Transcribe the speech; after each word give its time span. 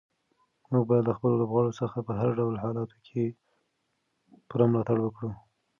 موږ 0.69 0.83
باید 0.89 1.03
له 1.07 1.13
خپلو 1.17 1.39
لوبغاړو 1.41 1.77
څخه 1.81 1.97
په 2.07 2.13
هر 2.19 2.29
ډول 2.39 2.55
حالاتو 2.63 2.97
کې 3.07 3.23
پوره 4.47 4.65
ملاتړ 4.71 4.97
وکړو. 5.01 5.31